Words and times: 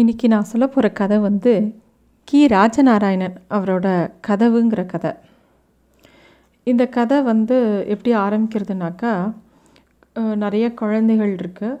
இன்றைக்கி 0.00 0.26
நான் 0.32 0.48
சொல்ல 0.50 0.66
போகிற 0.66 0.86
கதை 0.98 1.16
வந்து 1.26 1.50
கி. 2.28 2.38
ராஜநாராயணன் 2.52 3.34
அவரோட 3.56 3.86
கதவுங்கிற 4.28 4.82
கதை. 4.92 5.12
இந்த 6.70 6.84
கதை 6.96 7.18
வந்து 7.28 7.56
எப்படி 7.92 8.12
ஆரம்பிக்கிறதுனாக்கா 8.22 9.12
நிறைய 10.44 10.68
குழந்தைகள் 10.80 11.32
இருக்குது 11.36 11.78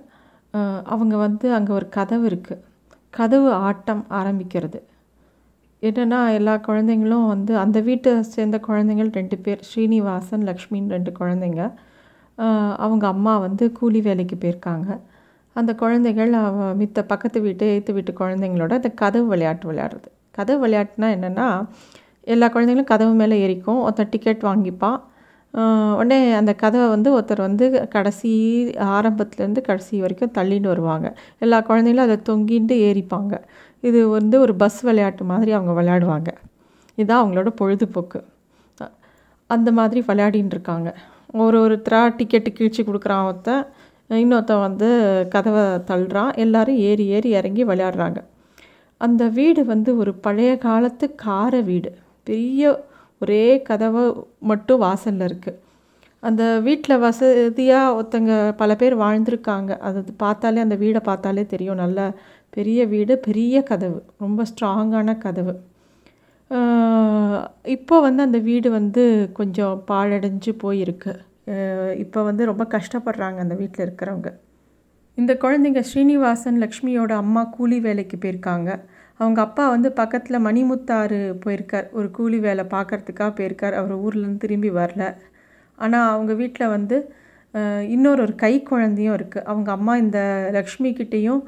அவங்க 0.94 1.14
வந்து 1.24 1.46
அங்கே 1.56 1.72
ஒரு 1.78 1.88
கதவு 1.96 2.26
இருக்குது 2.30 2.62
கதவு 3.18 3.48
ஆட்டம் 3.68 4.04
ஆரம்பிக்கிறது. 4.20 4.80
என்னென்னா 5.88 6.20
எல்லா 6.38 6.54
குழந்தைங்களும் 6.68 7.26
வந்து 7.34 7.54
அந்த 7.64 7.80
வீட்டை 7.88 8.12
சேர்ந்த 8.36 8.60
குழந்தைங்கள் 8.68 9.10
ரெண்டு 9.18 9.38
பேர் 9.46 9.66
ஸ்ரீனிவாசன் 9.70 10.46
லக்ஷ்மின்னு 10.50 10.96
ரெண்டு 10.96 11.14
குழந்தைங்க. 11.20 11.64
அவங்க 12.84 13.04
அம்மா 13.14 13.34
வந்து 13.46 13.66
கூலி 13.80 14.02
வேலைக்கு 14.08 14.38
போயிருக்காங்க. 14.44 14.88
அந்த 15.60 15.72
குழந்தைகள் 15.82 16.32
மித்த 16.80 17.02
பக்கத்து 17.12 17.38
வீட்டு 17.46 17.66
எய்த்து 17.74 17.92
வீட்டு 17.96 18.12
குழந்தைங்களோட 18.20 18.72
அந்த 18.80 18.90
கதவு 19.02 19.26
விளையாட்டு 19.32 19.66
விளையாடுறது. 19.70 20.08
கதவு 20.38 20.60
விளையாட்டுனா 20.66 21.08
என்னென்னா 21.16 21.48
எல்லா 22.34 22.46
குழந்தைங்களும் 22.54 22.92
கதவு 22.92 23.12
மேலே 23.20 23.36
ஏறிக்கும். 23.46 23.80
ஒருத்தன் 23.84 24.12
டிக்கெட் 24.14 24.46
வாங்கிப்பான் 24.50 25.00
உடனே 25.98 26.18
அந்த 26.38 26.52
கதவை 26.62 26.86
வந்து 26.94 27.08
ஒருத்தர் 27.18 27.42
வந்து 27.46 27.66
கடைசி 27.88 28.30
ஆரம்பத்துலேருந்து 28.94 29.60
கடைசி 29.68 30.00
வரைக்கும் 30.04 30.32
தள்ளிட்டு 30.38 30.68
வருவாங்க. 30.72 31.08
எல்லா 31.44 31.58
குழந்தைங்களும் 31.68 32.06
அதை 32.06 32.16
தொங்கிட்டு 32.30 32.76
ஏறிப்பாங்க. 32.88 33.34
இது 33.88 34.00
வந்து 34.16 34.36
ஒரு 34.44 34.54
பஸ் 34.62 34.80
விளையாட்டு 34.88 35.24
மாதிரி 35.32 35.52
அவங்க 35.58 35.72
விளையாடுவாங்க. 35.80 36.30
இதுதான் 36.98 37.22
அவங்களோட 37.22 37.50
பொழுதுபோக்கு. 37.60 38.20
அந்த 39.54 39.70
மாதிரி 39.78 40.00
விளையாடின்னு 40.08 40.54
இருக்காங்க. 40.56 40.90
ஒரு 41.44 41.58
ஒருத்தராக 41.66 42.10
டிக்கெட்டு 42.18 42.50
கிழிச்சு 42.58 42.82
கொடுக்குறான் 42.88 43.26
ஒருத்தன். 43.30 43.64
இன்னொருத்தன் 44.10 44.64
வந்து 44.66 44.88
கதவை 45.34 45.62
தள்ளுறான். 45.90 46.32
எல்லாரும் 46.44 46.78
ஏறி 46.88 47.04
ஏறி 47.16 47.30
இறங்கி 47.38 47.64
விளையாடுறாங்க. 47.64 48.20
அந்த 49.00 49.22
வீடு 49.38 49.64
வந்து 49.64 49.90
ஒரு 50.02 50.12
பழைய 50.26 50.50
காலத்து 50.66 51.06
கார 51.24 51.60
வீடு. 51.70 51.90
பெரிய 52.28 52.62
ஒரே 53.22 53.44
கதவை 53.68 54.04
மட்டும் 54.50 54.82
வாசலில் 54.84 55.26
இருக்குது 55.28 55.60
அந்த 56.22 56.42
வீட்டில் 56.66 57.02
வசதியாக 57.04 57.94
ஒருத்தங்க 57.98 58.32
பல 58.60 58.70
பேர் 58.80 58.94
வாழ்ந்திருக்காங்க. 58.98 59.72
அது 59.88 60.04
பார்த்தாலே 60.22 60.60
அந்த 60.66 60.76
வீடை 60.82 61.00
பார்த்தாலே 61.08 61.42
தெரியும். 61.46 61.80
நல்ல 61.82 61.98
பெரிய 62.56 62.80
வீடு 62.92 63.14
பெரிய 63.18 63.62
கதவு. 63.70 63.98
ரொம்ப 64.22 64.42
ஸ்ட்ராங்கான 64.50 65.18
கதவு. 65.24 65.54
இப்போ 67.74 67.96
வந்து 68.06 68.22
அந்த 68.22 68.38
வீடு 68.48 68.68
வந்து 68.70 69.04
கொஞ்சம் 69.38 69.76
பாழடைஞ்சு 69.90 70.52
போயிருக்கு. 70.64 71.14
இப்போ 72.04 72.20
வந்து 72.28 72.42
ரொம்ப 72.50 72.64
கஷ்டப்படுறாங்க 72.74 73.38
அந்த 73.44 73.54
வீட்டில் 73.60 73.84
இருக்கிறவங்க. 73.86 74.30
இந்த 75.18 75.32
குழந்தைங்க 75.42 75.80
ஸ்ரீனிவாசன் 75.88 76.56
லக்ஷ்மியோட 76.64 77.12
அம்மா 77.24 77.42
கூலி 77.56 77.78
வேலைக்கு 77.86 78.16
போயிருக்காங்க. 78.22 78.70
அவங்க 79.20 79.38
அப்பா 79.46 79.64
வந்து 79.74 79.88
பக்கத்தில் 80.00 80.44
மணிமுத்தாறு 80.46 81.18
போயிருக்கார். 81.44 81.86
ஒரு 81.98 82.08
கூலி 82.18 82.38
வேலை 82.46 82.64
பார்க்குறதுக்காக 82.74 83.30
போயிருக்கார். 83.40 83.76
அவர் 83.80 83.94
ஊர்லேருந்து 84.04 84.44
திரும்பி 84.44 84.70
வரல. 84.80 85.04
ஆனால் 85.78 86.10
அவங்க 86.14 86.32
வீட்டில் 86.40 86.72
வந்து 86.76 86.96
இன்னொரு 87.94 88.20
ஒரு 88.26 88.34
கை 88.44 88.54
குழந்தையும் 88.70 89.16
இருக்குது 89.18 89.46
அவங்க 89.50 89.68
அம்மா 89.76 89.94
இந்த 90.04 90.20
லக்ஷ்மிகிட்டேயும் 90.56 91.42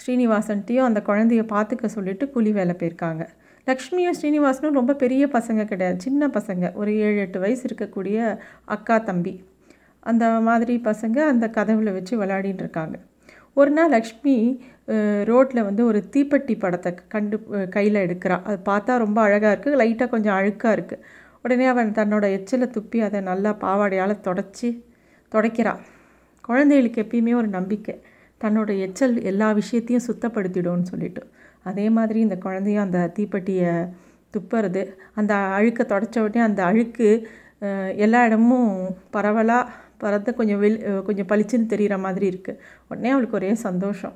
ஸ்ரீனிவாசன்ட்டையும் 0.00 0.88
அந்த 0.88 1.00
குழந்தைய 1.08 1.42
பார்த்துக்க 1.54 1.86
சொல்லிவிட்டு 1.94 2.24
கூலி 2.34 2.50
வேலை 2.58 2.74
போயிருக்காங்க. 2.80 3.22
லக்ஷ்மியும் 3.68 4.16
ஸ்ரீனிவாசனும் 4.18 4.78
ரொம்ப 4.80 4.92
பெரிய 5.02 5.24
பசங்க 5.36 5.62
கிடையாது. 5.70 5.96
சின்ன 6.06 6.28
பசங்க. 6.36 6.64
ஒரு 6.80 6.90
ஏழு 7.06 7.18
எட்டு 7.24 7.38
வயசு 7.44 7.64
இருக்கக்கூடிய 7.68 8.18
அக்கா 8.76 8.96
தம்பி. 9.10 9.34
அந்த 10.10 10.24
மாதிரி 10.48 10.74
பசங்க 10.90 11.18
அந்த 11.32 11.46
கதவில் 11.56 11.96
வச்சு 11.96 12.14
விளையாடின்னு 12.20 12.64
இருக்காங்க. 12.64 12.96
ஒரு 13.60 13.70
நாள் 13.76 13.94
லக்ஷ்மி 13.96 14.34
ரோட்டில் 15.30 15.66
வந்து 15.68 15.82
ஒரு 15.90 16.00
தீப்பெட்டி 16.14 16.54
படத்தை 16.64 16.90
கண்டு 17.14 17.36
கையில் 17.76 18.04
எடுக்கிறா. 18.04 18.36
அது 18.48 18.58
பார்த்தா 18.68 18.92
ரொம்ப 19.04 19.18
அழகாக 19.26 19.52
இருக்குது 19.54 19.80
லைட்டாக 19.80 20.08
கொஞ்சம் 20.14 20.36
அழுக்காக 20.38 20.76
இருக்குது 20.76 21.02
உடனே 21.44 21.66
அவன் 21.72 21.90
தன்னோட 21.98 22.24
எச்சிலை 22.36 22.66
துப்பி 22.76 22.98
அதை 23.06 23.18
நல்லா 23.30 23.50
பாவாடையால் 23.64 24.22
தொடச்சி 24.26 24.68
துடைக்கிறான் 25.32 25.82
குழந்தைகளுக்கு 26.48 27.02
எப்பயுமே 27.04 27.34
ஒரு 27.40 27.48
நம்பிக்கை. 27.56 27.94
தன்னோட 28.40 28.70
எச்சல் 28.86 29.14
எல்லா 29.30 29.48
விஷயத்தையும் 29.60 30.06
சுத்தப்படுத்திடும்னு 30.08 30.90
சொல்லிட்டு. 30.92 31.22
அதே 31.70 31.86
மாதிரி 31.98 32.18
இந்த 32.26 32.36
குழந்தையும் 32.46 32.84
அந்த 32.86 33.00
தீப்பெட்டியை 33.16 33.72
துப்புறது 34.34 34.82
அந்த 35.18 35.32
அழுக்கை 35.56 35.84
தொடச்ச 35.92 36.16
உடனே 36.24 36.42
அந்த 36.48 36.60
அழுக்கு 36.70 37.08
எல்லா 38.04 38.20
இடமும் 38.28 38.72
பரவலாக 39.14 39.70
பறந்து 40.02 40.30
கொஞ்சம் 40.38 40.60
வெளி 40.64 40.76
கொஞ்சம் 41.06 41.28
பளிச்சுன்னு 41.30 41.70
தெரிகிற 41.72 41.94
மாதிரி 42.04 42.26
இருக்குது 42.32 42.60
உடனே 42.90 43.10
அவளுக்கு 43.14 43.38
ஒரே 43.38 43.50
சந்தோஷம். 43.66 44.14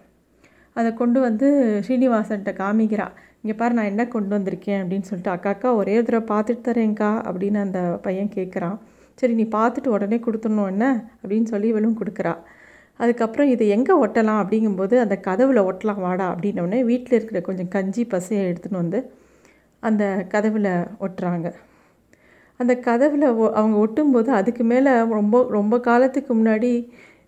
அதை 0.77 0.91
கொண்டு 1.01 1.19
வந்து 1.27 1.47
ஸ்ரீனிவாசன்கிட்ட 1.87 2.53
காமிக்கிறா. 2.61 3.07
இங்கே 3.43 3.55
பாரு 3.61 3.73
நான் 3.79 3.91
என்ன 3.93 4.03
கொண்டு 4.15 4.33
வந்திருக்கேன்? 4.37 4.81
அப்படின்னு 4.83 5.09
சொல்லிட்டு 5.09 5.33
அக்கா 5.35 5.51
அக்கா 5.55 5.71
ஒரே 5.81 5.95
ஒரு 6.01 6.07
தடவை 6.09 6.25
பார்த்துட்டு 6.33 6.63
தரேங்க்கா 6.69 7.11
அப்படின்னு 7.29 7.59
அந்த 7.67 7.81
பையன் 8.07 8.31
கேட்குறான் 8.37 8.77
சரி 9.19 9.35
நீ 9.41 9.45
பார்த்துட்டு 9.57 9.89
உடனே 9.97 10.19
கொடுத்துடணும் 10.27 10.71
என்ன? 10.75 10.87
அப்படின்னு 11.23 11.49
சொல்லி 11.53 11.69
இவளும் 11.73 11.99
கொடுக்குறா. 12.01 12.35
அதுக்கப்புறம் 12.97 13.49
இதை 13.49 13.69
எங்கே 13.69 14.07
ஒட்டலாம் 14.07 14.41
அப்படிங்கும்போது 14.43 14.99
அந்த 14.99 15.17
கதவில் 15.17 15.63
ஒட்டலாம் 15.63 16.01
வாடா 16.01 16.35
அப்படின்னோடனே 16.35 16.81
வீட்டில் 16.81 17.13
இருக்கிற 17.13 17.41
கொஞ்சம் 17.41 17.69
கஞ்சி 17.69 18.05
பசையை 18.05 18.43
எடுத்துன்னு 18.51 18.81
வந்து 18.85 19.13
அந்த 19.83 20.27
கதவில் 20.29 20.71
ஒட்டுறாங்க. 21.01 21.49
அந்த 22.57 22.77
கதவில் 22.77 23.33
ஒ- 23.33 23.53
அவங்க 23.53 23.77
ஒட்டும்போது 23.87 24.29
அதுக்கு 24.29 24.65
மேலே 24.65 24.91
ரொம்ப 25.05 25.47
ரொம்ப 25.49 25.81
காலத்துக்கு 25.81 26.35
முன்னாடி 26.35 26.71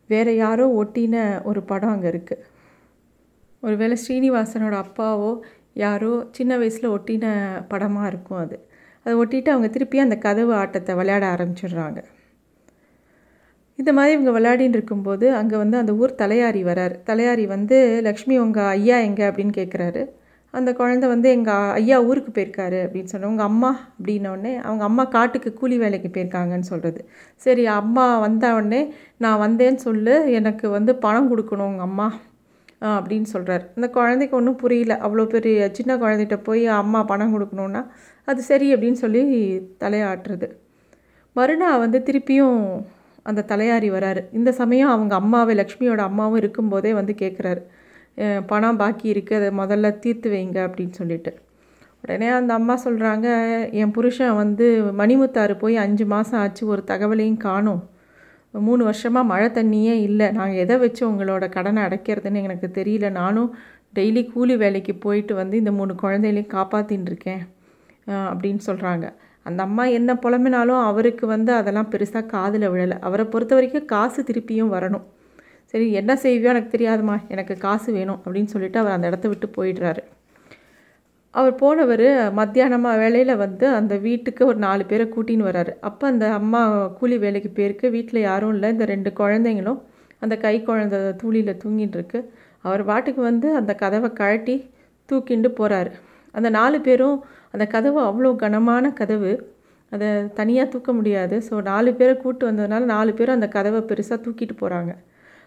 வேறு 0.06 0.36
யாரோ 0.36 0.84
ஒட்டின 0.84 1.42
ஒரு 1.42 1.62
படம் 1.62 1.88
அங்கே 1.88 2.10
இருக்குது 2.10 2.44
ஒருவேளை 3.60 3.98
ஸ்ரீனிவாசனோட 4.08 4.84
அப்பாவோ 4.84 5.38
யாரோ 5.74 6.26
சின்ன 6.30 6.56
வயசில் 6.56 6.90
ஒட்டின 6.90 7.26
படமாக 7.68 8.06
இருக்கும் 8.06 8.38
அது. 8.38 8.56
அதை 9.06 9.16
ஒட்டிட்டு 9.18 9.48
அவங்க 9.48 9.68
திருப்பி 9.68 9.98
அந்த 9.98 10.16
கதவு 10.16 10.54
ஆட்டத்தை 10.54 10.94
விளையாட 10.94 11.26
ஆரம்பிச்சிடுறாங்க. 11.26 12.00
இந்த 13.78 13.90
மாதிரி 13.96 14.12
இவங்க 14.16 14.32
விளையாடின்னு 14.36 14.76
இருக்கும்போது 14.78 15.26
அங்கே 15.38 15.56
வந்து 15.62 15.76
அந்த 15.76 15.92
ஊர் 16.02 16.12
தலையாரி 16.20 16.60
வரார். 16.68 16.94
தலையாரி 17.08 17.44
வந்து 17.54 17.76
லக்ஷ்மி 18.06 18.34
உங்கள் 18.38 18.68
ஐயா 18.74 18.96
எங்கே? 19.06 19.24
அப்படின்னு 19.30 19.54
கேட்குறாரு 19.60 20.02
அந்த 20.54 20.70
குழந்தை 20.72 21.06
வந்து 21.12 21.28
எங்கள் 21.36 21.72
ஐயா 21.78 21.96
ஊருக்கு 22.08 22.30
போயிருக்காரு 22.32 22.78
அப்படின்னு 22.84 23.12
சொன்ன 23.12 23.28
உங்கள் 23.32 23.48
அம்மா? 23.50 23.70
அப்படின்னோடனே 23.94 24.52
அவங்க 24.66 24.82
அம்மா 24.88 25.04
காட்டுக்கு 25.14 25.50
கூலி 25.52 25.76
வேலைக்கு 25.78 26.08
போயிருக்காங்கன்னு 26.08 26.68
சொல்கிறது 26.70 27.00
சரி 27.46 27.64
அம்மா 27.80 28.04
வந்தவுடனே 28.26 28.80
நான் 29.18 29.42
வந்தேன்னு 29.44 29.80
சொல்லு 29.86 30.14
எனக்கு 30.32 30.68
வந்து 30.76 30.94
பணம் 31.06 31.30
கொடுக்கணும் 31.32 31.70
உங்கள் 31.72 31.88
அம்மா. 31.88 32.08
அப்படின்னு 32.96 33.28
சொல்கிறார் 33.34 33.64
அந்த 33.76 33.86
குழந்தைக்கு 33.90 34.34
ஒன்றும் 34.36 34.60
புரியல. 34.62 34.94
அவ்வளோ 35.04 35.24
பெரிய 35.34 35.58
சின்ன 35.78 35.92
குழந்தைகிட்ட 35.96 36.36
போய் 36.48 36.64
அம்மா 36.80 37.00
பணம் 37.12 37.34
கொடுக்கணுன்னா 37.34 37.82
அது 38.28 38.40
சரி 38.50 38.68
அப்படின்னு 38.74 39.00
சொல்லி 39.04 39.22
தலையாட்டுறது. 39.84 40.48
மறுநாள் 41.36 41.82
வந்து 41.84 41.98
திருப்பியும் 42.08 42.58
அந்த 43.30 43.44
தலையாரி 43.50 43.88
வராரு. 43.96 44.22
இந்த 44.38 44.50
சமயம் 44.60 44.92
அவங்க 44.94 45.14
அம்மாவை 45.22 45.54
லக்ஷ்மியோட 45.60 46.00
அம்மாவும் 46.10 46.40
இருக்கும்போதே 46.42 46.92
வந்து 47.00 47.14
கேட்குறாரு 47.22 47.62
பணம் 48.50 48.78
பாக்கி 48.82 49.06
இருக்குது 49.12 49.38
அதை 49.40 49.50
முதல்ல 49.60 49.86
தீர்த்து 50.02 50.28
வைங்க 50.34 50.58
அப்படின்னு 50.66 50.94
சொல்லிட்டு. 51.00 51.30
உடனே 52.02 52.28
அந்த 52.38 52.52
அம்மா 52.58 52.74
சொல்கிறாங்க 52.84 53.26
என் 53.82 53.94
புருஷன் 53.96 54.38
வந்து 54.42 54.66
மணிமுத்தாறு 55.00 55.54
போய் 55.62 55.76
அஞ்சு 55.84 56.04
மாதம் 56.12 56.40
ஆச்சு 56.40 56.62
ஒரு 56.72 56.82
தகவலையும் 56.90 57.42
காணும். 57.46 57.82
மூணு 58.66 58.82
வருஷமாக 58.88 59.30
மழை 59.30 59.48
தண்ணியே 59.58 59.94
இல்லை. 60.08 60.26
நாங்கள் 60.38 60.60
எதை 60.64 60.76
வச்சு 60.82 61.02
உங்களோட 61.10 61.44
கடனை 61.56 61.80
அடைக்கிறதுன்னு 61.86 62.44
எனக்கு 62.48 62.68
தெரியல. 62.78 63.08
நானும் 63.20 63.50
டெய்லி 63.98 64.22
கூலி 64.32 64.54
வேலைக்கு 64.62 64.94
போயிட்டு 65.04 65.32
வந்து 65.40 65.56
இந்த 65.62 65.72
மூணு 65.78 65.92
குழந்தைகளையும் 66.02 66.54
காப்பாற்றின்னு 66.56 67.10
இருக்கேன் 67.12 67.42
அப்படின்னு 68.30 68.62
சொல்கிறாங்க 68.68 69.06
அந்த 69.48 69.60
அம்மா 69.66 69.84
என்ன 69.98 70.10
புலம்பினாலும் 70.24 70.82
அவருக்கு 70.90 71.24
வந்து 71.34 71.52
அதெல்லாம் 71.60 71.90
பெருசாக 71.92 72.30
காதில் 72.34 72.70
விழலை. 72.72 72.96
அவரை 73.06 73.24
பொறுத்த 73.32 73.54
வரைக்கும் 73.58 73.88
காசு 73.94 74.20
திருப்பியும் 74.28 74.72
வரணும். 74.76 75.04
சரி 75.72 75.86
என்ன 76.00 76.12
செய்வியோ 76.24 76.50
எனக்கு 76.54 76.74
தெரியாதும்மா. 76.76 77.16
எனக்கு 77.34 77.54
காசு 77.66 77.88
வேணும் 77.98 78.20
அப்படின்னு 78.24 78.52
சொல்லிட்டு 78.54 78.78
அவர் 78.82 78.96
அந்த 78.96 79.10
இடத்த 79.10 79.26
விட்டு 79.32 79.48
போயிடுறாரு. 79.56 80.02
அவர் 81.34 81.54
போனவர் 81.62 82.06
மத்தியானமாக 82.38 83.00
வேலையில் 83.02 83.40
வந்து 83.44 83.66
அந்த 83.78 83.94
வீட்டுக்கு 84.06 84.42
ஒரு 84.50 84.58
நாலு 84.64 84.82
பேரை 84.90 85.06
கூட்டின்னு 85.14 85.48
வர்றாரு 85.48 85.72
அப்போ 85.88 86.04
அந்த 86.12 86.26
அம்மா 86.40 86.60
கூலி 86.98 87.16
வேலைக்கு 87.24 87.50
போயிருக்கு. 87.56 87.86
வீட்டில் 87.96 88.26
யாரும் 88.28 88.52
இல்லை. 88.56 88.68
இந்த 88.74 88.86
ரெண்டு 88.92 89.12
குழந்தைங்களும் 89.20 89.80
அந்த 90.24 90.34
கை 90.44 90.54
குழந்தை 90.68 90.98
தூளியில் 91.22 91.60
தூங்கிட்டு 91.64 91.98
இருக்கு. 92.00 92.20
அவர் 92.68 92.82
பாட்டுக்கு 92.90 93.22
வந்து 93.30 93.48
அந்த 93.60 93.72
கதவை 93.82 94.10
கழட்டி 94.20 94.56
தூக்கிண்டு 95.08 95.48
போகிறாரு 95.58 95.90
அந்த 96.38 96.48
நாலு 96.58 96.78
பேரும் 96.86 97.16
அந்த 97.54 97.64
கதவு 97.74 97.98
அவ்வளோ 98.08 98.30
கனமான 98.44 98.84
கதவு. 99.00 99.32
அதை 99.92 100.08
தனியாக 100.38 100.66
தூக்க 100.74 100.90
முடியாது. 100.98 101.36
ஸோ 101.48 101.54
நாலு 101.70 101.90
பேரை 101.98 102.14
கூப்பிட்டு 102.22 102.48
வந்ததுனால 102.50 102.86
நாலு 102.94 103.10
பேரும் 103.18 103.36
அந்த 103.38 103.48
கதவை 103.56 103.80
பெருசாக 103.90 104.18
தூக்கிட்டு 104.24 104.54
போகிறாங்க 104.62 104.92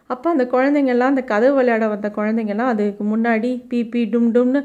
அப்போ 0.10 0.28
அந்த 0.34 0.44
குழந்தைங்கள்லாம் 0.54 1.14
அந்த 1.14 1.24
கதவு 1.32 1.56
விளையாட 1.60 1.86
வந்த 1.94 2.08
குழந்தைங்கள்லாம் 2.18 2.72
அதுக்கு 2.74 3.04
முன்னாடி 3.14 3.50
பி 3.72 3.80
பி 3.94 4.02
டும் 4.14 4.30
டும்னு 4.36 4.60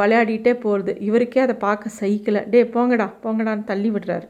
விளையாடிட்டே 0.00 0.52
போகிறது 0.64 0.92
இவருக்கே 1.08 1.40
அதை 1.46 1.54
பார்க்க 1.64 1.90
சகிக்கலை. 2.00 2.42
டே 2.52 2.60
போங்கடா 2.76 3.06
போங்கடான்னு 3.24 3.64
தள்ளி 3.70 3.90
விடுறாரு. 3.96 4.26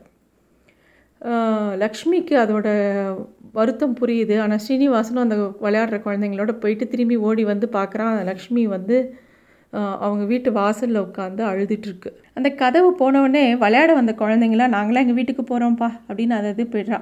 லக்ஷ்மிக்கு 1.82 2.35
அதோட 2.44 2.69
வருத்தம் 3.59 3.97
புரியுது. 4.00 4.35
ஆனால் 4.44 4.62
ஸ்ரீனிவாசனும் 4.64 5.25
அந்த 5.26 5.37
விளையாடுற 5.64 5.99
குழந்தைங்களோட 6.06 6.53
போயிட்டு 6.62 6.87
திரும்பி 6.94 7.17
ஓடி 7.29 7.44
வந்து 7.53 7.67
பார்க்குறான் 7.79 8.17
லக்ஷ்மி 8.31 8.64
வந்து 8.76 8.97
அவங்க 9.73 10.25
வீட்டு 10.25 10.53
வாசலில் 10.53 11.05
உட்காந்து 11.07 11.43
அழுதுட்டுருக்கு. 11.51 12.11
அந்த 12.35 12.49
கதவு 12.63 12.91
போனவுடனே 13.01 13.45
விளையாட 13.57 13.91
வந்த 13.95 14.13
குழந்தைங்களாம் 14.19 14.75
நாங்களாம் 14.77 15.05
எங்கள் 15.05 15.19
வீட்டுக்கு 15.21 15.45
போகிறோம்ப்பா 15.51 15.89
அப்படின்னு 16.09 16.37
அதை 16.39 16.51
இது 16.51 16.65
போயிடுறா 16.75 16.99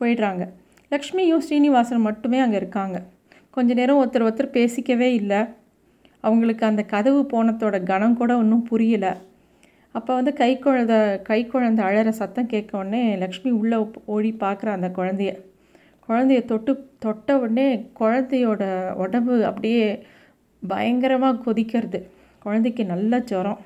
போயிடுறாங்க. 0.00 0.44
லக்ஷ்மியும் 0.92 1.44
ஸ்ரீனிவாசன் 1.46 2.06
மட்டுமே 2.08 2.38
அங்கே 2.38 2.56
இருக்காங்க. 2.56 2.98
கொஞ்ச 3.50 3.74
நேரம் 3.74 4.00
ஒருத்தர் 4.02 4.26
ஒருத்தர் 4.26 4.56
பேசிக்கவே 4.58 5.08
இல்லை. 5.12 5.40
அவங்களுக்கு 6.24 6.64
அந்த 6.66 6.82
கதவு 6.84 7.20
போனதோட 7.32 7.76
கணம் 7.84 8.16
கூட 8.16 8.32
ஒன்றும் 8.36 8.66
புரியலை. 8.70 9.12
அப்போ 9.94 10.12
வந்து 10.14 10.32
கை 10.32 10.50
குழந்த 10.64 10.94
கை 11.22 11.38
குழந்தை 11.46 11.82
அழற 11.84 12.08
சத்தம் 12.08 12.46
கேட்க 12.46 12.78
உடனே 12.78 13.02
லக்ஷ்மி 13.16 13.50
உள்ளே 13.50 13.78
ஓடி 14.04 14.30
பார்க்குற 14.40 14.68
அந்த 14.76 14.88
குழந்தைய. 14.98 15.32
குழந்தைய 16.08 16.40
தொட்டு 16.44 16.72
தொட்ட 16.98 17.38
உடனே 17.38 17.66
குழந்தையோட 18.00 18.62
உடம்பு 18.94 19.34
அப்படியே 19.44 19.84
பயங்கரமாக 20.62 21.42
கொதிக்கிறது. 21.46 22.00
குழந்தைக்கு 22.44 22.82
நல்ல 22.84 23.12
ஜுரம். 23.30 23.60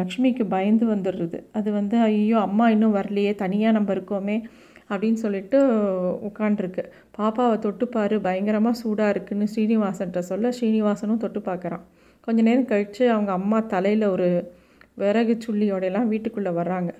லக்ஷ்மிக்கு 0.00 0.44
பயந்து 0.54 0.84
வந்துடுறது. 0.86 1.38
அது 1.58 1.68
வந்து 1.72 1.96
ஐயோ 2.06 2.38
அம்மா 2.48 2.64
இன்னும் 2.74 2.96
வரலையே 2.96 3.32
தனியாக 3.42 3.76
நம்ம 3.76 3.94
இருக்கோமே 3.96 4.36
அப்படின்னு 4.90 5.18
சொல்லிட்டு 5.22 5.58
உட்காண்டிருக்கு 6.28 6.82
பாப்பாவை 7.18 7.56
தொட்டுப்பார் 7.58 8.14
பயங்கரமாக 8.26 8.80
சூடாக 8.82 9.12
இருக்குன்னு 9.14 9.46
ஸ்ரீனிவாசன்ட்ட 9.52 10.20
சொல்ல 10.30 10.52
ஸ்ரீனிவாசனும் 10.58 11.22
தொட்டு 11.24 11.40
பார்க்குறான். 11.40 11.84
கொஞ்ச 12.26 12.38
நேரம் 12.42 12.70
கழித்து 12.72 13.04
அவங்க 13.14 13.32
அம்மா 13.32 13.58
தலையில் 13.74 14.06
ஒரு 14.14 14.28
விறகு 15.02 15.34
சுள்ளியோடையெல்லாம் 15.46 16.10
வீட்டுக்குள்ளே 16.12 16.52
வர்றாங்க. 16.60 16.90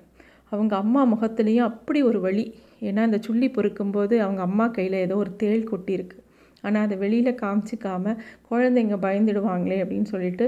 அவங்க 0.51 0.73
அம்மா 0.83 1.01
முகத்துலேயும் 1.13 1.69
அப்படி 1.71 1.99
ஒரு 2.03 2.19
வழி 2.25 2.45
ஏன்னா 2.81 3.03
இந்த 3.09 3.19
சுள்ளி 3.27 3.47
பொறுக்கும்போது 3.55 4.15
அவங்க 4.25 4.41
அம்மா 4.41 4.67
கையில் 4.67 4.97
ஏதோ 5.05 5.15
ஒரு 5.15 5.35
தேள் 5.35 5.63
கொட்டியிருக்கு. 5.71 6.17
ஆனால் 6.67 6.85
அதை 6.87 6.97
வெளியில் 7.03 7.39
காமிச்சிக்காமல் 7.43 8.19
குழந்தைங்க 8.49 8.97
பயந்துடுவாங்களே 9.05 9.77
அப்படின்னு 9.83 10.09
சொல்லிட்டு 10.13 10.47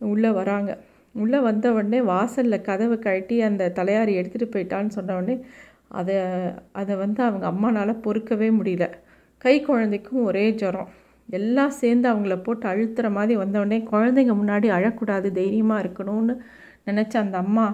உள்ளே 0.00 0.30
வராங்க. 0.40 0.70
உள்ளே 1.14 1.38
வந்த 1.48 1.66
உடனே 1.76 2.00
வாசலில் 2.12 2.64
கதவை 2.68 2.96
கழட்டி 3.06 3.36
அந்த 3.48 3.72
தலையாரி 3.78 4.12
எடுத்துகிட்டு 4.20 4.52
போயிட்டான்னு 4.54 4.96
சொன்ன 4.98 5.16
உடனே 5.20 5.36
அதை 6.00 6.16
அதை 6.80 6.94
வந்து 7.04 7.20
அவங்க 7.28 7.46
அம்மானால் 7.52 8.00
பொறுக்கவே 8.06 8.48
முடியல. 8.58 8.86
கை 9.44 9.54
குழந்தைக்கும் 9.68 10.26
ஒரே 10.28 10.44
ஜுரம். 10.60 10.90
எல்லாம் 11.28 11.74
சேர்ந்து 11.80 12.06
அவங்கள 12.12 12.34
போட்டு 12.46 12.64
அழுத்துற 12.72 13.08
மாதிரி 13.18 13.34
வந்தவுடனே 13.42 13.78
குழந்தைங்க 13.92 14.34
முன்னாடி 14.40 14.68
அழக்கூடாது 14.78 15.28
தைரியமாக 15.40 15.82
இருக்கணும்னு 15.84 16.34
நினச்ச 16.90 17.14
அந்த 17.24 17.36
அம்மா 17.44 17.66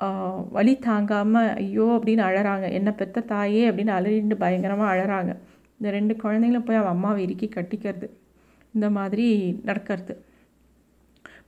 வழி 0.00 0.54
வலி 0.56 0.72
தாங்காமல் 0.86 1.50
ஐயோ 1.62 1.86
அப்படின்னு 1.96 2.22
அழறாங்க. 2.28 2.66
என்னை 2.78 2.92
பெற்ற 3.00 3.18
தாயே 3.32 3.62
அப்படின்னு 3.70 3.92
அழுறிண்டு 3.98 4.36
பயங்கரமாக 4.42 4.92
அழறாங்க. 4.94 5.32
இந்த 5.80 5.90
ரெண்டு 5.90 6.14
குழந்தைங்களும் 6.14 6.64
போய் 6.64 6.76
அவன் 6.76 6.94
அம்மாவை 6.96 7.22
இறுக்கி 7.22 7.48
கட்டிக்கிறது. 7.48 8.06
இந்த 8.74 8.90
மாதிரி 8.90 9.26
நடக்கிறது. 9.64 10.14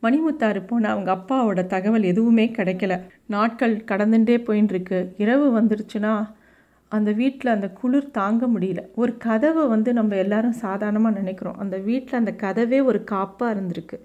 மணிமுத்தாறு 0.02 0.61
போன 0.67 0.88
அவங்க 0.88 1.11
அப்பாவோட 1.14 1.67
தகவல் 1.67 2.02
எதுவுமே 2.02 2.46
கிடைக்கல. 2.56 2.94
நாட்கள் 3.26 3.76
கடந்துட்டே 3.90 4.37
போயின்னு 4.49 4.75
இருக்கு 4.75 5.14
இரவு 5.17 5.61
வந்துருச்சுன்னா 5.61 6.12
அந்த 6.93 7.12
வீட்டில் 7.12 7.55
அந்த 7.55 7.69
குளிர் 7.70 8.11
தாங்க 8.11 8.46
முடியல. 8.46 8.81
ஒரு 8.94 9.17
கதவை 9.17 9.67
வந்து 9.67 9.93
நம்ம 9.93 10.17
எல்லாரும் 10.17 10.56
சாதாரணமாக 10.64 11.19
நினைக்கிறோம். 11.19 11.58
அந்த 11.58 11.76
வீட்டில் 11.78 12.19
அந்த 12.19 12.34
கதவே 12.44 12.84
ஒரு 12.84 13.05
காப்பாக 13.05 13.55
இருந்திருக்கு. 13.55 13.99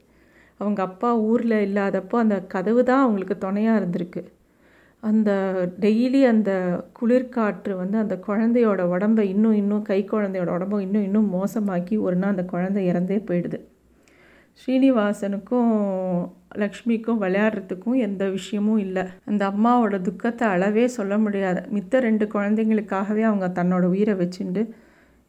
அவங்க 0.60 0.82
அப்பா 0.84 1.10
ஊரில் 1.18 1.58
இல்லாதப்போ 1.68 2.16
அந்த 2.16 2.38
கதவு 2.56 2.84
தான் 2.84 3.02
அவங்களுக்கு 3.02 3.38
துணையாக 3.38 3.80
இருந்திருக்கு. 3.82 4.24
அந்த 5.04 5.32
டெய்லி 5.80 6.22
அந்த 6.28 6.52
குளிர்காற்று 7.00 7.74
வந்து 7.76 7.98
அந்த 7.98 8.16
குழந்தையோட 8.28 8.82
உடம்பை 8.82 9.30
இன்னும் 9.30 9.54
இன்னும் 9.54 9.82
கை 9.82 10.00
குழந்தையோட 10.12 10.50
உடம்பை 10.50 10.82
இன்னும் 10.82 11.04
இன்னும் 11.04 11.30
மோசமாக்கி 11.34 12.00
ஒரு 12.00 12.16
நாள் 12.16 12.30
அந்த 12.30 12.46
குழந்தை 12.46 12.82
இறந்தே 12.92 13.18
போயிடுது. 13.30 13.60
ஸ்ரீனிவாசனுக்கும் 14.60 15.72
லக்ஷ்மிக்கும் 16.56 17.22
விளையாடுறதுக்கும் 17.22 17.98
எந்த 17.98 18.24
விஷயமும் 18.30 18.78
இல்லை. 18.78 19.04
அந்த 19.26 19.44
அம்மாவோட 19.50 20.02
துக்கத்தை 20.02 20.48
அளவே 20.48 20.88
சொல்ல 20.88 21.18
முடியாது 21.18 21.62
மித்த 21.76 22.00
ரெண்டு 22.00 22.26
குழந்தைங்களுக்காகவே 22.26 23.24
அவங்க 23.30 23.48
தன்னோட 23.58 23.84
உயிரை 23.84 24.16
வச்சுட்டு 24.16 24.64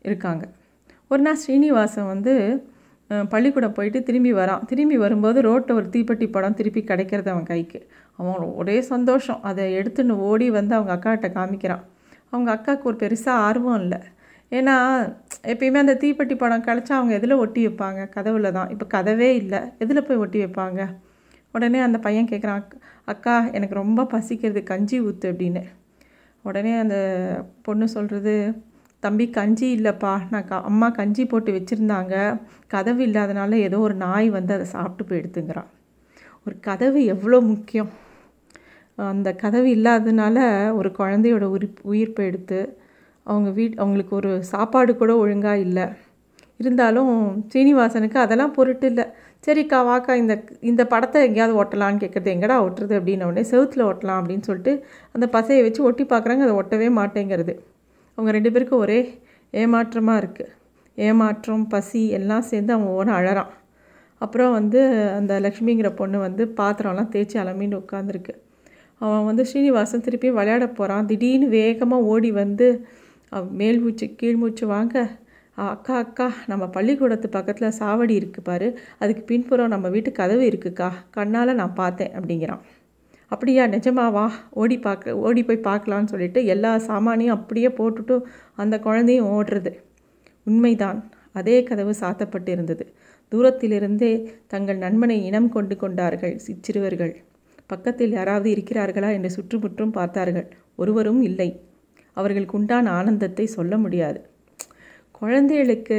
இருக்காங்க. 0.04 0.44
ஒரு 1.08 1.22
நாள் 1.22 1.36
ஸ்ரீனிவாசன் 1.36 2.06
வந்து 2.06 2.34
பள்ளிக்கூடம் 3.28 3.72
போயிட்டு 3.72 4.02
திரும்பி 4.02 4.32
வரான். 4.32 4.64
திரும்பி 4.64 4.96
வரும்போது 4.96 5.40
ரோட்டில் 5.40 5.76
ஒரு 5.76 5.88
தீப்பெட்டி 5.92 6.30
படம் 6.30 6.54
திருப்பி 6.54 6.84
கிடைக்கிறது 6.84 7.30
அவன் 7.30 7.44
கைக்கு. 7.44 7.88
அவன் 8.16 8.34
ஒரே 8.34 8.80
சந்தோஷம். 8.80 9.42
அதை 9.42 9.76
எடுத்துன்னு 9.78 10.10
ஓடி 10.10 10.50
வந்து 10.50 10.74
அவங்க 10.74 10.94
அக்காட்ட 10.96 11.18
காமிக்கிறான். 11.18 11.82
அவங்க 12.30 12.50
அக்காவுக்கு 12.54 12.82
ஒரு 12.82 12.96
பெருசாக 12.96 13.40
ஆர்வம் 13.48 13.80
இல்லை. 13.80 13.98
ஏன்னா 14.50 14.74
எப்பயுமே 15.42 15.74
அந்த 15.74 15.94
தீப்பெட்டி 15.94 16.36
படம் 16.36 16.62
கிடச்சா 16.62 16.92
அவங்க 16.92 17.14
எதில் 17.14 17.32
ஒட்டி 17.32 17.66
வைப்பாங்க? 17.66 18.00
கதவுல 18.16 18.52
தான். 18.52 18.68
இப்போ 18.68 19.02
கதவே 19.02 19.30
இல்லை. 19.42 19.58
எதில் 19.78 20.02
போய் 20.02 20.16
ஒட்டி 20.16 20.44
வைப்பாங்க? 20.44 20.94
உடனே 21.52 21.78
அந்த 21.78 21.98
பையன் 21.98 22.28
கேட்குறான் 22.28 22.62
அக்கா 23.04 23.48
எனக்கு 23.50 23.74
ரொம்ப 23.74 24.04
பசிக்கிறது 24.04 24.62
கஞ்சி 24.62 25.00
ஊற்று 25.00 25.32
அப்படின்னு. 25.32 25.62
உடனே 26.42 26.78
அந்த 26.78 26.96
பொண்ணு 27.62 27.88
சொல்கிறது 27.88 28.62
தம்பி 29.02 29.26
கஞ்சி 29.36 29.66
இல்லைப்பா. 29.76 30.12
நான் 30.32 30.46
க 30.50 30.60
அம்மா 30.70 30.88
கஞ்சி 30.98 31.22
போட்டு 31.30 31.50
வச்சுருந்தாங்க. 31.56 32.14
கதவு 32.74 33.02
இல்லாதனால 33.08 33.58
ஏதோ 33.68 33.78
ஒரு 33.86 33.96
நாய் 34.04 34.28
வந்து 34.36 34.52
அதை 34.56 34.66
சாப்பிட்டு 34.76 35.04
போயிடுத்துங்கிறான் 35.10 35.70
ஒரு 36.46 36.54
கதவு 36.68 37.00
எவ்வளோ 37.14 37.38
முக்கியம். 37.50 37.90
அந்த 39.12 39.28
கதவு 39.42 39.68
இல்லாதனால 39.76 40.38
ஒரு 40.78 40.88
குழந்தையோட 41.00 41.44
உயிர் 41.54 41.68
உயிர் 41.92 42.16
போயிடுத்து 42.18 42.60
அவங்க 43.26 43.48
வீட் 43.58 43.76
அவங்களுக்கு 43.82 44.14
ஒரு 44.20 44.30
சாப்பாடு 44.52 44.92
கூட 45.02 45.12
ஒழுங்காக 45.24 45.64
இல்லை. 45.66 45.86
இருந்தாலும் 46.62 47.12
சீனிவாசனுக்கு 47.52 48.18
அதெல்லாம் 48.24 48.56
பொருட்டு 48.56 48.86
இல்லை. 48.92 49.04
சரிக்கா 49.46 49.78
வாக்கா 49.88 50.12
இந்த 50.22 50.34
இந்த 50.70 50.82
படத்தை 50.92 51.20
எங்கேயாவது 51.28 51.54
ஒட்டலான்னு 51.62 52.02
கேட்குறது 52.02 52.34
எங்கடா 52.34 52.56
ஒட்டுறது 52.66 52.94
அப்படின்ன 52.98 53.28
உடனே 53.30 53.44
செவுத்தில் 53.52 53.88
ஒட்டலாம் 53.90 54.20
அப்படின்னு 54.20 54.46
சொல்லிட்டு 54.48 54.74
அந்த 55.14 55.26
பசையை 55.36 55.62
வச்சு 55.66 55.80
ஒட்டி 55.88 56.04
பார்க்குறாங்க. 56.12 56.44
அதை 56.46 56.56
ஒட்டவே 56.62 56.88
மாட்டேங்கிறது. 57.00 57.54
அவங்க 58.18 58.30
ரெண்டு 58.36 58.52
பேருக்கும் 58.54 58.82
ஒரே 58.84 59.00
ஏமாற்றமாக 59.52 60.20
இருக்குது 60.22 60.52
ஏமாற்றம் 60.98 61.66
பசி 61.72 62.02
எல்லாம் 62.18 62.48
சேர்ந்து 62.50 62.72
அவன் 62.74 62.92
ஓன 62.98 63.14
அழறான். 63.18 63.52
அப்புறம் 64.20 64.52
வந்து 64.58 64.80
அந்த 65.18 65.32
லக்ஷ்மிங்கிற 65.46 65.88
பொண்ணு 66.00 66.18
வந்து 66.26 66.42
பாத்திரம்லாம் 66.58 67.12
தேய்ச்சி 67.14 67.36
அலமின்னு 67.42 67.80
உட்காந்துருக்கு 67.82 68.34
அவன் 69.00 69.24
வந்து 69.28 69.42
ஸ்ரீனிவாசன் 69.50 70.04
திருப்பி 70.06 70.28
விளையாட 70.36 70.64
போகிறான் 70.78 71.08
திடீர்னு 71.10 71.46
வேகமாக 71.56 72.08
ஓடி 72.12 72.30
வந்து 72.42 72.66
மேல் 73.60 73.80
மூச்சு 73.82 74.06
கீழ் 74.20 74.40
மூச்சு 74.42 74.64
வாங்க. 74.74 74.94
அக்கா 75.72 75.94
அக்கா 76.02 76.26
நம்ம 76.50 76.64
பள்ளிக்கூடத்து 76.76 77.28
பக்கத்தில் 77.36 77.76
சாவடி 77.78 78.14
இருக்குது 78.20 78.46
பாரு. 78.48 78.68
அதுக்கு 79.02 79.22
பின்புறம் 79.30 79.72
நம்ம 79.74 79.88
வீட்டு 79.94 80.10
கதவு 80.20 80.44
இருக்குக்கா. 80.50 80.88
கண்ணால் 81.16 81.58
நான் 81.60 81.78
பார்த்தேன் 81.80 82.14
அப்படிங்கிறான். 82.18 82.62
அப்படியா 83.32 83.64
நிஜமாவா 83.74 84.24
ஓடி 84.62 84.76
பார்க்க 84.86 85.16
ஓடி 85.26 85.42
போய் 85.48 85.66
பார்க்கலான்னு 85.68 86.12
சொல்லிட்டு 86.12 86.40
எல்லா 86.54 86.72
சாமானையும் 86.88 87.36
அப்படியே 87.36 87.68
போட்டுட்டு 87.78 88.16
அந்த 88.62 88.74
குழந்தையும் 88.86 89.30
ஓடுறது. 89.36 89.72
உண்மைதான் 90.46 90.98
அதே 91.40 91.56
கதவு 91.68 91.92
சாத்தப்பட்டு 92.00 92.50
இருந்தது 92.54 92.84
தூரத்திலிருந்தே 93.32 94.12
தங்கள் 94.52 94.82
நண்பனை 94.84 95.16
இனம் 95.28 95.48
கொண்டு 95.48 95.74
கொண்டார்கள் 95.82 96.34
சிச்சிறுவர்கள் 96.46 97.14
பக்கத்தில் 97.70 98.16
யாராவது 98.18 98.48
இருக்கிறார்களா 98.54 99.10
என்று 99.16 99.30
சுற்றுமுற்றும் 99.36 99.94
பார்த்தார்கள். 99.98 100.48
ஒருவரும் 100.76 101.22
இல்லை. 101.28 101.48
அவர்களுக்கு 102.16 102.56
உண்டான 102.58 102.90
ஆனந்தத்தை 102.98 103.46
சொல்ல 103.56 103.76
முடியாது. 103.78 104.18
குழந்தைகளுக்கு 105.20 105.98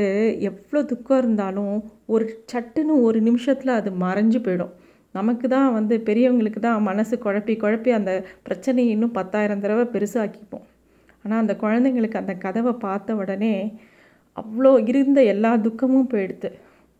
எவ்வளோ 0.49 0.79
துக்கம் 0.83 1.19
இருந்தாலும் 1.21 1.75
ஒரு 2.13 2.25
சட்டுன்னு 2.51 2.95
ஒரு 3.07 3.19
நிமிஷத்தில் 3.27 3.77
அது 3.79 3.91
மறைஞ்சு 4.05 4.39
போயிடும். 4.45 4.73
நமக்கு 5.15 5.48
தான் 5.55 5.70
வந்து 5.77 5.96
பெரியவங்களுக்கு 6.08 6.60
தான் 6.60 6.88
மனசு 6.89 7.15
குழப்பி 7.25 7.53
குழப்பி 7.63 7.91
அந்த 8.00 8.12
பிரச்சனையை 8.46 8.91
இன்னும் 8.96 9.15
பத்தாயிரம் 9.17 9.63
தடவை 9.63 9.86
பெருசாக்கிப்போம். 9.96 10.65
ஆனால் 11.25 11.41
அந்த 11.43 11.53
குழந்தைங்களுக்கு 11.63 12.22
அந்த 12.22 12.34
கதவை 12.46 12.74
பார்த்த 12.86 13.15
உடனே 13.22 13.53
அவ்வளோ 14.38 14.72
இருந்த 14.91 15.20
எல்லா 15.34 15.51
துக்கமும் 15.65 16.10
போயிடுது 16.13 16.50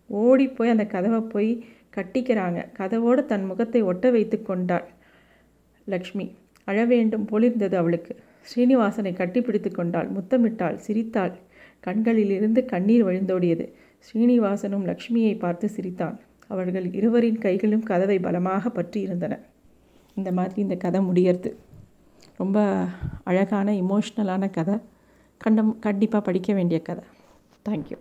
ஓடி 0.10 0.46
போய் 0.58 0.74
அந்த 0.74 0.86
கதவை 0.96 1.22
போய் 1.34 1.52
கட்டிக்கிறாங்க. 1.98 2.60
கதவோடு 2.80 3.22
தன் 3.32 3.48
முகத்தை 3.50 3.82
ஒட்ட 3.92 4.06
வைத்து 4.16 4.38
கொண்டாள் 4.42 4.86
லக்ஷ்மி. 5.88 6.26
அழ 6.68 6.78
வேண்டும் 6.92 7.26
போலிருந்தது 7.32 7.76
அவளுக்கு. 7.82 8.14
ஸ்ரீனிவாசனை 8.50 9.12
கட்டிப்பிடித்து 9.20 9.70
கொண்டாள். 9.72 10.08
முத்தமிட்டாள் 10.16 10.78
சிரித்தாள். 10.86 11.34
கண்களிலிருந்து 11.88 12.62
கண்ணீர் 12.74 13.08
வழிந்தோடியது. 13.08 13.66
ஸ்ரீனிவாசனும் 14.08 14.86
லக்ஷ்மியை 14.92 15.34
பார்த்து 15.44 15.68
சிரித்தான். 15.76 16.16
அவர்கள் 16.54 16.88
இருவரின் 17.00 17.44
கைகளும் 17.46 17.86
கதவை 17.90 18.18
பலமாக 18.20 18.70
பற்றி 18.70 19.00
இருந்தன. 19.02 19.34
இந்த 20.16 20.30
மாதிரி 20.32 20.62
இந்த 20.66 20.76
கதை 20.76 21.00
முடியறது. 21.02 21.52
ரொம்ப 22.42 22.58
அழகான 23.24 23.72
இமோஷ்னலான 23.82 24.50
கதை. 24.58 24.78
கண்டம் 25.42 25.72
கண்டிப்பாக 25.80 26.26
படிக்க 26.26 26.50
வேண்டிய 26.54 26.80
கதை. 26.82 27.06
தேங்க்யூ 27.66 27.98